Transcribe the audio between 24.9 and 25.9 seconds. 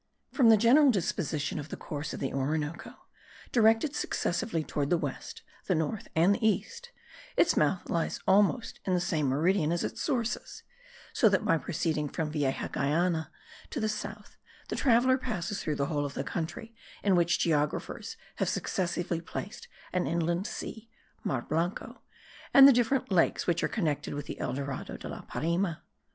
de la Parime.